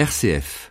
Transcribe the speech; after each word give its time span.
RCF. 0.00 0.70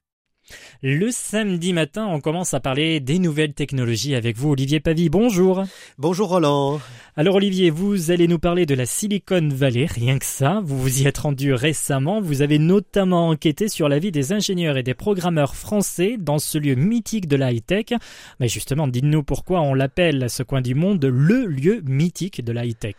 Le 0.82 1.12
samedi 1.12 1.72
matin, 1.72 2.08
on 2.08 2.20
commence 2.20 2.56
à 2.56 2.60
parler 2.60 3.00
des 3.00 3.20
nouvelles 3.20 3.54
technologies 3.54 4.16
avec 4.16 4.36
vous, 4.38 4.50
Olivier 4.50 4.80
Pavie. 4.80 5.10
Bonjour. 5.10 5.66
Bonjour 6.00 6.30
Roland. 6.30 6.82
Alors 7.16 7.36
Olivier, 7.36 7.70
vous 7.70 8.10
allez 8.10 8.28
nous 8.28 8.40
parler 8.40 8.66
de 8.66 8.74
la 8.74 8.88
Silicon 8.88 9.50
Valley, 9.52 9.86
rien 9.86 10.18
que 10.18 10.26
ça. 10.26 10.62
Vous 10.64 10.82
vous 10.82 11.04
y 11.04 11.08
êtes 11.08 11.20
rendu 11.20 11.54
récemment. 11.54 12.22
Vous 12.22 12.42
avez 12.42 12.58
notamment 12.58 13.28
enquêté 13.28 13.70
sur 13.70 13.88
la 13.88 14.00
vie 14.00 14.12
des 14.12 14.34
ingénieurs 14.34 14.78
et 14.78 14.84
des 14.84 14.96
programmeurs 14.96 15.56
français 15.56 16.16
dans 16.18 16.40
ce 16.40 16.58
lieu 16.58 16.74
mythique 16.74 17.28
de 17.28 17.36
la 17.36 17.52
high-tech. 17.52 18.00
Mais 18.40 18.48
justement, 18.48 18.88
dites-nous 18.88 19.22
pourquoi 19.22 19.62
on 19.62 19.76
l'appelle 19.76 20.28
ce 20.28 20.42
coin 20.42 20.62
du 20.62 20.74
monde 20.74 21.06
le 21.06 21.46
lieu 21.46 21.84
mythique 21.86 22.44
de 22.44 22.52
la 22.52 22.66
high-tech. 22.66 22.96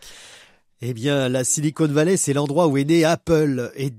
Eh 0.83 0.95
bien, 0.95 1.29
la 1.29 1.43
Silicon 1.43 1.85
Valley, 1.85 2.17
c'est 2.17 2.33
l'endroit 2.33 2.65
où 2.65 2.75
est 2.75 2.85
né 2.85 3.05
Apple 3.05 3.71
et 3.75 3.91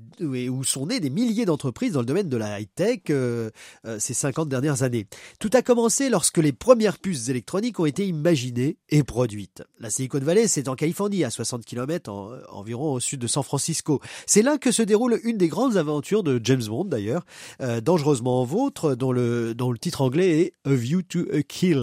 où 0.49 0.65
sont 0.65 0.87
nées 0.87 1.01
des 1.01 1.11
milliers 1.11 1.45
d'entreprises 1.45 1.93
dans 1.93 2.01
le 2.01 2.07
domaine 2.07 2.29
de 2.29 2.37
la 2.37 2.61
high-tech 2.61 3.03
euh, 3.11 3.51
euh, 3.87 3.99
ces 3.99 4.15
50 4.15 4.49
dernières 4.49 4.83
années. 4.83 5.07
Tout 5.39 5.51
a 5.53 5.63
commencé 5.63 6.11
lorsque 6.11 6.39
les 6.39 6.53
premières 6.53 6.99
puces 6.99 7.29
électroniques 7.29 7.79
ont 7.81 7.87
été 7.87 8.07
imaginées 8.07 8.77
et 8.89 9.03
produites. 9.03 9.63
La 9.79 9.91
Silicon 9.91 10.21
Valley, 10.21 10.49
c'est 10.49 10.69
en 10.69 10.75
Californie, 10.75 11.25
à 11.25 11.31
60 11.31 11.65
km 11.65 12.11
en, 12.11 12.33
environ 12.51 12.93
au 12.93 13.01
sud 13.01 13.21
de 13.21 13.27
San 13.27 13.43
Francisco. 13.43 14.01
C'est 14.27 14.43
là 14.43 14.59
que 14.59 14.73
se 14.73 14.83
déroule 14.83 15.21
une 15.25 15.39
des 15.39 15.49
grandes 15.49 15.77
aventures 15.77 16.23
de 16.23 16.41
James 16.43 16.65
Bond 16.65 16.85
d'ailleurs, 16.85 17.25
euh, 17.61 17.81
Dangereusement 17.81 18.45
Vôtre, 18.45 18.95
dont 18.95 19.13
le, 19.13 19.55
dont 19.55 19.71
le 19.71 19.79
titre 19.79 20.03
anglais 20.03 20.41
est 20.41 20.53
A 20.65 20.75
View 20.75 21.03
to 21.03 21.21
a 21.33 21.43
Kill. 21.43 21.83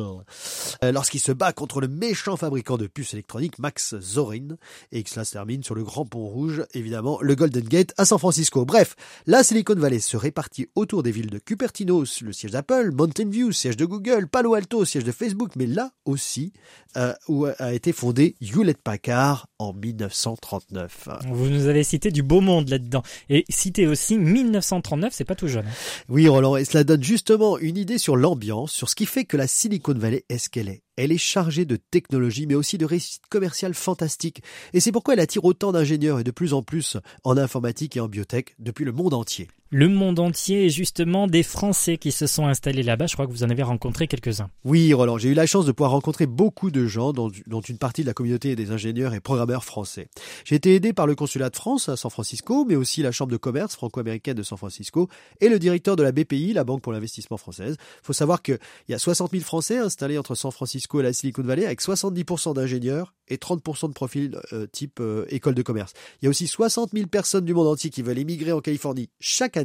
Lorsqu'il 0.82 1.20
se 1.20 1.32
bat 1.32 1.52
contre 1.54 1.82
le 1.82 1.88
méchant 1.88 2.38
fabricant 2.38 2.78
de 2.78 2.88
puces 2.88 3.14
électroniques, 3.14 3.60
Max 3.60 3.98
Zorin, 4.00 4.56
et 4.92 5.04
que 5.04 5.10
cela 5.10 5.26
se 5.26 5.34
termine 5.34 5.64
sur 5.64 5.76
le 5.76 5.84
grand 5.84 6.06
pont 6.06 6.28
rouge, 6.28 6.64
évidemment, 6.74 7.20
le 7.22 7.36
Golden 7.36 7.64
Gate 7.64 7.94
à 7.98 8.06
San 8.06 8.20
Francisco. 8.20 8.66
Bref, 8.66 8.96
la 9.28 9.44
Silicon 9.44 9.76
Valley 9.76 10.00
se 10.00 10.18
répartit 10.18 10.68
autour 10.76 11.04
des 11.04 11.12
villes 11.12 11.30
de 11.30 11.40
Cupertino, 11.40 12.04
le 12.22 12.34
siège 12.34 12.52
d'Apple, 12.52 12.92
Mountain 12.92 13.30
View, 13.30 13.52
siège 13.52 13.78
de 13.78 13.86
Google, 13.86 14.28
Palo 14.28 14.54
Alto, 14.54 14.86
siège 14.86 15.04
de 15.04 15.12
Facebook, 15.12 15.52
mais 15.56 15.68
là 15.68 15.92
aussi 16.06 16.54
euh, 16.98 17.14
où 17.28 17.46
a 17.46 17.74
été 17.74 17.92
fondé 17.92 18.36
Hewlett 18.42 18.82
Packard 18.82 19.48
en 19.60 19.74
1939. 19.74 21.10
Vous 21.32 21.50
nous 21.50 21.68
avez 21.68 21.84
cité 21.84 22.12
du 22.12 22.24
beau 22.24 22.42
monde 22.42 22.70
là-dedans. 22.70 23.04
Et 23.30 23.46
cité 23.50 23.88
aussi 23.88 24.18
1939, 24.18 25.14
c'est 25.14 25.26
pas 25.26 25.36
tout 25.36 25.48
jeune. 25.48 25.66
Hein. 25.68 26.04
Oui, 26.10 26.28
Roland, 26.28 26.56
et 26.56 26.66
cela 26.66 26.84
donne 26.84 27.04
justement 27.04 27.58
une 27.58 27.78
idée 27.78 27.98
sur 27.98 28.16
l'ambiance, 28.16 28.72
sur 28.72 28.90
ce 28.90 28.96
qui 28.96 29.06
fait 29.06 29.26
que 29.26 29.38
la 29.38 29.48
Silicon 29.48 29.94
Valley 29.94 30.26
est 30.30 30.38
ce 30.38 30.50
qu'elle 30.50 30.70
est. 30.70 30.84
Elle 31.02 31.14
est 31.14 31.18
chargée 31.18 31.64
de 31.64 31.78
technologie, 31.78 32.46
mais 32.46 32.56
aussi 32.56 32.78
de 32.78 32.84
réussite 32.84 33.22
commerciale 33.30 33.74
fantastique. 33.74 34.44
Et 34.74 34.82
c'est 34.82 34.92
pourquoi 34.92 35.14
elle 35.14 35.22
attire 35.22 35.46
autant 35.46 35.72
d'ingénieurs 35.72 36.20
et 36.20 36.26
de 36.26 36.32
plus 36.32 36.54
en 36.54 36.62
plus 36.62 36.98
en 37.24 37.38
informatique 37.38 37.96
et 37.96 38.02
en 38.02 38.10
biotech 38.10 38.54
depuis 38.60 38.84
le 38.84 38.92
monde 38.92 39.14
entier 39.14 39.48
le 39.72 39.88
monde 39.88 40.20
entier 40.20 40.66
et 40.66 40.70
justement 40.70 41.28
des 41.28 41.44
Français 41.44 41.98
qui 41.98 42.12
se 42.12 42.28
sont 42.28 42.48
installés 42.48 42.84
là-bas. 42.84 43.08
Je 43.08 43.14
crois 43.14 43.28
que 43.28 43.32
vous 43.32 43.44
en 43.44 43.50
avez 43.50 43.64
rencontré 43.64 44.08
quelques-uns. 44.08 44.50
Oui, 44.64 44.94
Roland, 44.94 45.18
j'ai 45.18 45.30
eu 45.30 45.34
la 45.34 45.46
chance 45.46 45.66
de 45.66 45.72
pouvoir 45.72 45.92
rencontrer 45.92 46.26
beaucoup 46.26 46.72
de 46.72 46.88
gens, 46.88 47.14
dont, 47.14 47.30
une 47.30 47.78
partie 47.78 48.02
de 48.02 48.08
la 48.08 48.14
communauté 48.14 48.56
des 48.56 48.72
ingénieurs 48.72 49.14
et 49.14 49.20
programmeurs 49.20 49.64
français. 49.64 50.08
J'ai 50.44 50.56
été 50.56 50.74
aidé 50.74 50.94
par 50.94 51.06
le 51.06 51.16
consulat 51.16 51.50
de 51.50 51.56
France 51.56 51.88
à 51.90 51.98
San 51.98 52.10
Francisco, 52.10 52.66
mais 52.66 52.76
aussi 52.76 53.02
la 53.02 53.12
Chambre 53.12 53.32
de 53.32 53.38
commerce 53.38 53.76
franco-américaine 53.76 54.36
de 54.36 54.44
San 54.44 54.58
Francisco 54.58 55.08
et 55.40 55.50
le 55.50 55.60
directeur 55.60 55.96
de 55.96 56.04
la 56.04 56.12
BPI, 56.12 56.54
la 56.54 56.64
Banque 56.64 56.82
pour 56.82 56.94
l'investissement 56.94 57.38
française. 57.38 57.76
Il 57.80 58.06
faut 58.06 58.14
savoir 58.14 58.42
qu'il 58.42 58.58
y 58.88 58.94
a 58.94 59.00
60 59.00 59.32
000 59.32 59.44
Français 59.44 59.78
installés 59.78 60.18
entre 60.18 60.36
San 60.36 60.52
Francisco 60.52 61.00
et 61.00 61.04
la 61.04 61.14
Silicon 61.14 61.44
Valley, 61.44 61.66
avec 61.66 61.82
70% 61.82 62.56
d'ingénieurs 62.56 63.14
et 63.28 63.38
30% 63.38 63.90
de 63.90 63.94
profils 63.94 64.40
euh, 64.54 64.66
type 64.66 65.00
euh, 65.00 65.26
école 65.30 65.54
de 65.54 65.62
commerce. 65.62 65.94
Il 66.22 66.26
y 66.26 66.28
a 66.28 66.30
aussi 66.32 66.48
60 66.48 66.92
000 66.94 67.08
personnes 67.08 67.46
du 67.46 67.54
monde 67.54 67.68
entier 67.68 67.92
qui 67.92 68.02
veulent 68.02 68.18
émigrer 68.18 68.52
en 68.52 68.62
Californie 68.62 69.10
chaque 69.20 69.58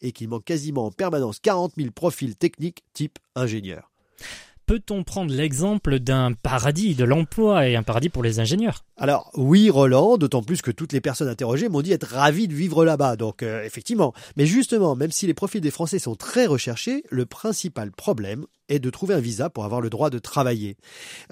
et 0.00 0.12
qu'il 0.12 0.28
manque 0.28 0.44
quasiment 0.44 0.86
en 0.86 0.90
permanence 0.90 1.38
40 1.40 1.74
000 1.76 1.90
profils 1.90 2.36
techniques 2.36 2.82
type 2.92 3.18
ingénieur. 3.34 3.90
Peut-on 4.72 5.04
prendre 5.04 5.34
l'exemple 5.34 5.98
d'un 5.98 6.32
paradis 6.32 6.94
de 6.94 7.04
l'emploi 7.04 7.68
et 7.68 7.76
un 7.76 7.82
paradis 7.82 8.08
pour 8.08 8.22
les 8.22 8.40
ingénieurs? 8.40 8.86
Alors 8.96 9.30
oui 9.34 9.68
Roland, 9.68 10.16
d'autant 10.16 10.42
plus 10.42 10.62
que 10.62 10.70
toutes 10.70 10.94
les 10.94 11.02
personnes 11.02 11.28
interrogées 11.28 11.68
m'ont 11.68 11.82
dit 11.82 11.92
être 11.92 12.08
ravies 12.08 12.48
de 12.48 12.54
vivre 12.54 12.82
là-bas, 12.86 13.16
donc 13.16 13.42
euh, 13.42 13.62
effectivement. 13.64 14.14
Mais 14.38 14.46
justement, 14.46 14.96
même 14.96 15.10
si 15.10 15.26
les 15.26 15.34
profils 15.34 15.60
des 15.60 15.70
Français 15.70 15.98
sont 15.98 16.14
très 16.14 16.46
recherchés, 16.46 17.04
le 17.10 17.26
principal 17.26 17.92
problème 17.92 18.46
est 18.70 18.78
de 18.78 18.88
trouver 18.88 19.12
un 19.12 19.20
visa 19.20 19.50
pour 19.50 19.66
avoir 19.66 19.82
le 19.82 19.90
droit 19.90 20.08
de 20.08 20.18
travailler. 20.18 20.78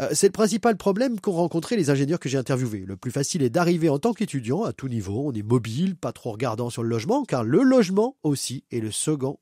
Euh, 0.00 0.10
c'est 0.12 0.26
le 0.26 0.32
principal 0.32 0.76
problème 0.76 1.18
qu'ont 1.18 1.32
rencontré 1.32 1.76
les 1.76 1.88
ingénieurs 1.88 2.20
que 2.20 2.28
j'ai 2.28 2.36
interviewés. 2.36 2.84
Le 2.86 2.98
plus 2.98 3.10
facile 3.10 3.42
est 3.42 3.48
d'arriver 3.48 3.88
en 3.88 3.98
tant 3.98 4.12
qu'étudiant 4.12 4.64
à 4.64 4.74
tout 4.74 4.88
niveau, 4.88 5.28
on 5.28 5.32
est 5.32 5.42
mobile, 5.42 5.96
pas 5.96 6.12
trop 6.12 6.32
regardant 6.32 6.68
sur 6.68 6.82
le 6.82 6.90
logement, 6.90 7.24
car 7.24 7.42
le 7.42 7.62
logement 7.62 8.16
aussi 8.22 8.64
est 8.70 8.80
le 8.80 8.90
second 8.90 9.38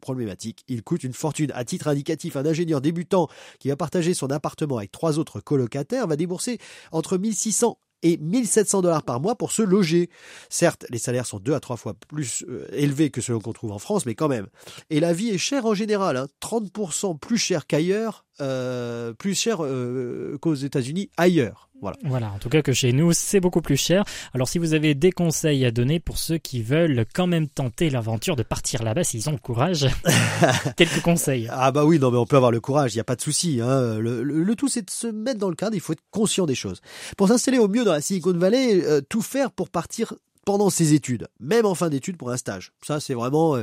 problématique. 0.00 0.64
Il 0.68 0.82
coûte 0.82 1.04
une 1.04 1.12
fortune. 1.12 1.52
À 1.54 1.64
titre 1.64 1.88
indicatif, 1.88 2.36
un 2.36 2.46
ingénieur 2.46 2.80
débutant 2.80 3.28
qui 3.58 3.68
va 3.68 3.76
partager 3.76 4.14
son 4.14 4.30
appartement 4.30 4.78
avec 4.78 4.92
trois 4.92 5.18
autres 5.18 5.40
colocataires 5.40 6.06
va 6.06 6.16
débourser 6.16 6.58
entre 6.90 7.16
1600 7.18 7.78
et 8.02 8.16
1700 8.18 8.82
dollars 8.82 9.04
par 9.04 9.20
mois 9.20 9.36
pour 9.36 9.52
se 9.52 9.62
loger. 9.62 10.10
Certes, 10.48 10.86
les 10.90 10.98
salaires 10.98 11.26
sont 11.26 11.38
deux 11.38 11.54
à 11.54 11.60
trois 11.60 11.76
fois 11.76 11.94
plus 12.08 12.44
euh, 12.48 12.66
élevés 12.72 13.10
que 13.10 13.20
ceux 13.20 13.38
qu'on 13.38 13.52
trouve 13.52 13.72
en 13.72 13.78
France, 13.78 14.06
mais 14.06 14.14
quand 14.14 14.28
même. 14.28 14.48
Et 14.90 15.00
la 15.00 15.12
vie 15.12 15.30
est 15.30 15.38
chère 15.38 15.66
en 15.66 15.74
général, 15.74 16.16
hein, 16.16 16.26
30% 16.40 17.18
plus 17.18 17.38
cher 17.38 17.66
qu'ailleurs, 17.66 18.24
euh, 18.40 19.12
plus 19.12 19.34
cher 19.34 19.58
euh, 19.62 20.38
qu'aux 20.40 20.54
États-Unis 20.54 21.10
ailleurs. 21.16 21.68
Voilà. 21.82 21.96
voilà, 22.04 22.30
en 22.30 22.38
tout 22.38 22.48
cas 22.48 22.62
que 22.62 22.72
chez 22.72 22.92
nous, 22.92 23.12
c'est 23.12 23.40
beaucoup 23.40 23.60
plus 23.60 23.76
cher. 23.76 24.04
Alors 24.34 24.48
si 24.48 24.58
vous 24.58 24.72
avez 24.72 24.94
des 24.94 25.10
conseils 25.10 25.64
à 25.64 25.72
donner 25.72 25.98
pour 25.98 26.16
ceux 26.16 26.38
qui 26.38 26.62
veulent 26.62 27.04
quand 27.12 27.26
même 27.26 27.48
tenter 27.48 27.90
l'aventure 27.90 28.36
de 28.36 28.44
partir 28.44 28.84
là-bas, 28.84 29.02
s'ils 29.02 29.28
ont 29.28 29.32
le 29.32 29.38
courage, 29.38 29.88
quelques 30.76 31.02
conseils. 31.02 31.48
Ah 31.50 31.72
bah 31.72 31.84
oui, 31.84 31.98
non 31.98 32.12
mais 32.12 32.18
on 32.18 32.24
peut 32.24 32.36
avoir 32.36 32.52
le 32.52 32.60
courage, 32.60 32.94
il 32.94 32.98
n'y 32.98 33.00
a 33.00 33.04
pas 33.04 33.16
de 33.16 33.20
souci. 33.20 33.60
Hein. 33.60 33.98
Le, 33.98 34.54
tout 34.54 34.68
c'est 34.68 34.82
de 34.82 34.90
se 34.90 35.08
mettre 35.08 35.40
dans 35.40 35.48
le 35.50 35.56
cadre, 35.56 35.74
il 35.74 35.80
faut 35.80 35.92
être 35.92 36.04
conscient 36.12 36.46
des 36.46 36.54
choses. 36.54 36.80
Pour 37.16 37.26
s'installer 37.26 37.58
au 37.58 37.66
mieux 37.66 37.84
dans 37.84 37.92
la 37.92 38.00
Silicon 38.00 38.32
Valley, 38.32 38.84
euh, 38.84 39.00
tout 39.00 39.22
faire 39.22 39.50
pour 39.50 39.68
partir 39.68 40.14
pendant 40.44 40.70
ses 40.70 40.94
études, 40.94 41.26
même 41.40 41.66
en 41.66 41.74
fin 41.74 41.88
d'études 41.88 42.16
pour 42.16 42.30
un 42.30 42.36
stage. 42.36 42.72
Ça 42.86 43.00
c'est 43.00 43.14
vraiment 43.14 43.56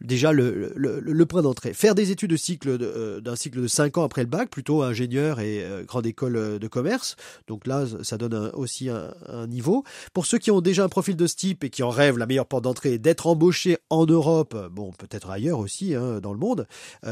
déjà 0.00 0.32
le, 0.32 0.72
le, 0.76 1.26
point 1.26 1.42
d'entrée. 1.42 1.72
Faire 1.72 1.94
des 1.94 2.10
études 2.10 2.30
de 2.30 2.36
cycle 2.36 2.68
euh, 2.80 3.20
d'un 3.20 3.36
cycle 3.36 3.62
de 3.62 3.66
5 3.66 3.98
ans 3.98 4.04
après 4.04 4.22
le 4.22 4.28
bac, 4.28 4.50
plutôt 4.50 4.82
ingénieur 4.82 5.40
et 5.40 5.62
euh, 5.64 5.84
grande 5.84 6.06
école 6.06 6.36
euh, 6.36 6.58
de 6.58 6.68
commerce. 6.68 7.16
Donc 7.46 7.66
là, 7.66 7.84
ça 8.02 8.18
donne 8.18 8.50
aussi 8.54 8.88
un, 8.88 9.46
niveau. 9.46 9.84
Pour 10.12 10.26
ceux 10.26 10.38
qui 10.38 10.50
ont 10.50 10.60
déjà 10.60 10.84
un 10.84 10.88
profil 10.88 11.16
de 11.16 11.26
ce 11.26 11.36
type 11.36 11.64
et 11.64 11.70
qui 11.70 11.82
en 11.82 11.90
rêvent, 11.90 12.18
la 12.18 12.26
meilleure 12.26 12.46
porte 12.46 12.64
d'entrée 12.64 12.94
est 12.94 12.98
d'être 12.98 13.26
embauché 13.26 13.78
en 13.90 14.06
Europe, 14.06 14.56
bon, 14.72 14.92
peut-être 14.92 15.30
ailleurs 15.30 15.58
aussi, 15.58 15.94
hein, 15.94 16.20
dans 16.20 16.32
le 16.32 16.38
monde, 16.38 16.66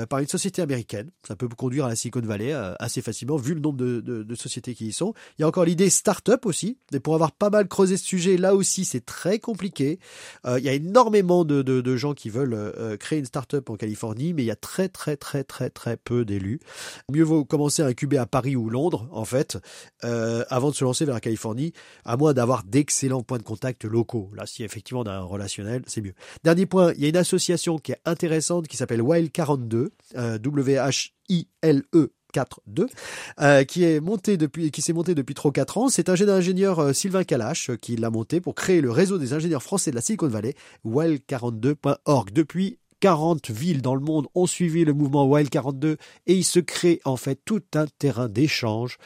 par 0.08 0.18
une 0.18 0.26
société 0.26 0.62
américaine. 0.62 1.10
Ça 1.26 1.36
peut 1.36 1.48
conduire 1.48 1.84
à 1.84 1.88
la 1.88 1.96
Silicon 1.96 2.20
Valley 2.20 2.52
assez 2.78 3.02
facilement, 3.02 3.36
vu 3.36 3.54
le 3.54 3.60
nombre 3.60 3.76
de, 3.76 4.00
de, 4.00 4.34
sociétés 4.34 4.74
qui 4.74 4.86
y 4.86 4.92
sont. 4.92 5.14
Il 5.38 5.42
y 5.42 5.44
a 5.44 5.48
encore 5.48 5.64
l'idée 5.64 5.90
start-up 5.90 6.46
aussi. 6.46 6.78
Et 6.92 7.00
pour 7.00 7.14
avoir 7.14 7.32
pas 7.32 7.50
mal 7.50 7.68
creusé 7.68 7.96
ce 7.96 8.04
sujet, 8.04 8.36
là 8.36 8.54
aussi, 8.54 8.84
c'est 8.84 9.04
très 9.04 9.38
compliqué. 9.38 9.98
il 10.46 10.62
y 10.62 10.68
a 10.68 10.72
énormément 10.72 11.44
de, 11.44 11.62
de 11.62 11.96
gens 11.96 12.14
qui 12.14 12.30
veulent 12.30 12.71
euh, 12.78 12.96
créer 12.96 13.18
une 13.18 13.24
start-up 13.24 13.70
en 13.70 13.76
Californie, 13.76 14.32
mais 14.32 14.42
il 14.42 14.46
y 14.46 14.50
a 14.50 14.56
très 14.56 14.88
très 14.88 15.16
très 15.16 15.44
très 15.44 15.70
très 15.70 15.96
peu 15.96 16.24
d'élus. 16.24 16.60
Mieux 17.10 17.24
vaut 17.24 17.44
commencer 17.44 17.82
à 17.82 17.86
incuber 17.86 18.18
à 18.18 18.26
Paris 18.26 18.56
ou 18.56 18.68
Londres, 18.70 19.08
en 19.12 19.24
fait, 19.24 19.58
euh, 20.04 20.44
avant 20.48 20.70
de 20.70 20.74
se 20.74 20.84
lancer 20.84 21.04
vers 21.04 21.14
la 21.14 21.20
Californie, 21.20 21.72
à 22.04 22.16
moins 22.16 22.32
d'avoir 22.32 22.64
d'excellents 22.64 23.22
points 23.22 23.38
de 23.38 23.42
contact 23.42 23.84
locaux. 23.84 24.30
Là, 24.34 24.46
si 24.46 24.64
effectivement 24.64 25.00
on 25.00 25.06
a 25.06 25.12
un 25.12 25.22
relationnel, 25.22 25.82
c'est 25.86 26.00
mieux. 26.00 26.14
Dernier 26.44 26.66
point, 26.66 26.92
il 26.94 27.02
y 27.02 27.06
a 27.06 27.08
une 27.08 27.16
association 27.16 27.78
qui 27.78 27.92
est 27.92 28.00
intéressante 28.04 28.68
qui 28.68 28.76
s'appelle 28.76 29.02
Wild 29.02 29.32
42, 29.32 29.92
euh, 30.16 30.38
W-H-I-L-E 30.38 32.12
4.2, 32.32 32.86
euh, 33.40 33.64
qui 33.64 33.82
s'est 33.82 34.92
monté 34.92 35.14
depuis 35.14 35.34
3-4 35.34 35.78
ans. 35.78 35.88
C'est 35.88 36.08
un 36.08 36.14
jeune 36.14 36.30
ingénieur 36.30 36.78
euh, 36.78 36.92
Sylvain 36.92 37.24
Kalash 37.24 37.70
euh, 37.70 37.76
qui 37.76 37.96
l'a 37.96 38.10
monté 38.10 38.40
pour 38.40 38.54
créer 38.54 38.80
le 38.80 38.90
réseau 38.90 39.18
des 39.18 39.32
ingénieurs 39.32 39.62
français 39.62 39.90
de 39.90 39.96
la 39.96 40.02
Silicon 40.02 40.28
Valley, 40.28 40.54
wild42.org. 40.86 42.32
Depuis 42.32 42.78
40 43.00 43.50
villes 43.50 43.82
dans 43.82 43.94
le 43.94 44.00
monde 44.00 44.28
ont 44.34 44.46
suivi 44.46 44.84
le 44.84 44.92
mouvement 44.92 45.26
Wild 45.26 45.50
42 45.50 45.96
et 46.26 46.34
il 46.34 46.44
se 46.44 46.60
crée 46.60 47.00
en 47.04 47.16
fait 47.16 47.40
tout 47.44 47.62
un 47.74 47.86
terrain 47.98 48.28
d'échange 48.28 48.98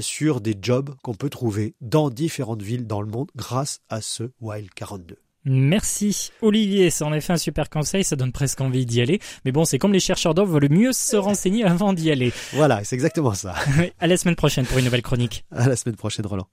sur 0.00 0.40
des 0.40 0.56
jobs 0.62 0.94
qu'on 1.02 1.14
peut 1.14 1.28
trouver 1.28 1.74
dans 1.80 2.08
différentes 2.08 2.62
villes 2.62 2.86
dans 2.86 3.02
le 3.02 3.08
monde 3.08 3.32
grâce 3.34 3.80
à 3.88 4.00
ce 4.00 4.30
Wild 4.40 4.72
42. 4.74 5.16
Merci 5.44 6.30
Olivier, 6.40 6.90
c'est 6.90 7.02
en 7.02 7.12
effet 7.12 7.32
un 7.32 7.36
super 7.36 7.68
conseil, 7.68 8.04
ça 8.04 8.14
donne 8.14 8.30
presque 8.30 8.60
envie 8.60 8.86
d'y 8.86 9.00
aller. 9.00 9.18
Mais 9.44 9.50
bon, 9.50 9.64
c'est 9.64 9.78
comme 9.78 9.92
les 9.92 10.00
chercheurs 10.00 10.34
d'or 10.34 10.46
veulent 10.46 10.70
mieux 10.70 10.92
se 10.92 11.16
renseigner 11.16 11.64
avant 11.64 11.92
d'y 11.92 12.10
aller. 12.12 12.32
Voilà, 12.52 12.84
c'est 12.84 12.94
exactement 12.94 13.34
ça. 13.34 13.54
à 14.00 14.06
la 14.06 14.16
semaine 14.16 14.36
prochaine 14.36 14.66
pour 14.66 14.78
une 14.78 14.84
nouvelle 14.84 15.02
chronique. 15.02 15.44
À 15.50 15.68
la 15.68 15.76
semaine 15.76 15.96
prochaine 15.96 16.26
Roland. 16.26 16.46